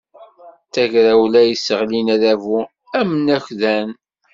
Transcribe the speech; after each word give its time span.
D 0.65 0.69
tagrawla 0.73 1.41
i 1.45 1.49
yesseɣlin 1.49 2.07
adabu 2.15 2.57
amnekdan. 2.99 3.89